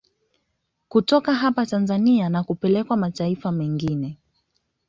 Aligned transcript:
Kutoka 0.87 1.33
hapa 1.33 1.65
Tanzania 1.65 2.29
na 2.29 2.43
kupelekwa 2.43 2.97
mataifa 2.97 3.51
mengine 3.51 4.17